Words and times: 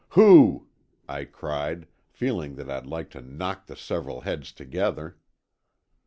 "Who?" 0.17 0.65
I 1.07 1.25
cried, 1.25 1.87
feeling 2.09 2.55
that 2.55 2.71
I'd 2.71 2.87
like 2.87 3.11
to 3.11 3.21
knock 3.21 3.67
the 3.67 3.75
several 3.75 4.21
heads 4.21 4.51
together. 4.51 5.17